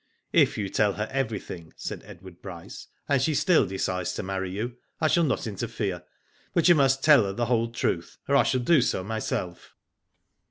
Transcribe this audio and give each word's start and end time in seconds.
If 0.33 0.57
you 0.57 0.67
tell 0.67 0.93
her 0.93 1.07
everything," 1.11 1.73
said 1.75 2.01
Edward 2.07 2.41
Bryce, 2.41 2.87
and 3.07 3.21
she 3.21 3.35
still 3.35 3.67
decides 3.67 4.13
to 4.13 4.23
marry 4.23 4.49
you, 4.49 4.77
I 4.99 5.07
shall 5.07 5.23
not 5.23 5.45
interfere. 5.45 6.01
But 6.55 6.67
you 6.67 6.73
must 6.73 7.03
tell 7.03 7.23
her 7.25 7.33
the 7.33 7.45
whole 7.45 7.71
truth, 7.71 8.17
or 8.27 8.35
I 8.35 8.41
shall 8.41 8.61
do 8.61 8.81
so 8.81 9.03
myself." 9.03 9.75